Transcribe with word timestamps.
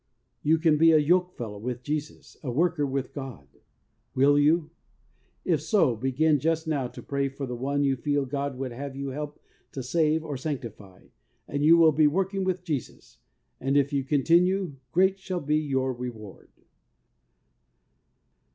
You 0.41 0.57
can 0.57 0.77
be 0.79 0.91
a 0.93 0.97
yoke 0.97 1.31
fellow 1.37 1.59
with 1.59 1.83
Jesus, 1.83 2.35
a 2.41 2.49
worker 2.49 2.87
with 2.87 3.13
God. 3.13 3.47
Will 4.15 4.39
you? 4.39 4.71
If 5.45 5.61
so, 5.61 5.95
begin 5.95 6.39
just 6.39 6.65
now 6.67 6.87
to 6.87 7.03
pray 7.03 7.29
for 7.29 7.45
the 7.45 7.55
one 7.55 7.83
you 7.83 7.95
feel 7.95 8.25
God 8.25 8.57
would 8.57 8.71
have 8.71 8.95
you 8.95 9.09
help 9.09 9.39
to 9.73 9.83
save 9.83 10.23
or 10.23 10.37
sanctify, 10.37 11.03
and 11.47 11.63
you 11.63 11.77
will 11.77 11.91
be 11.91 12.07
working 12.07 12.43
with 12.43 12.63
Jesus, 12.63 13.19
and 13.59 13.77
if 13.77 13.93
you 13.93 14.03
continue, 14.03 14.77
great 14.91 15.19
shall 15.19 15.39
be 15.39 15.57
your 15.57 15.93
reward. 15.93 16.49